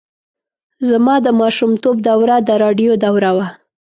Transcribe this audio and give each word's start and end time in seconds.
زما 0.89 1.15
د 1.25 1.27
ماشومتوب 1.41 1.95
دوره 2.07 2.35
د 2.47 2.49
راډیو 2.63 2.91
دوره 3.05 3.31
وه. 3.37 3.47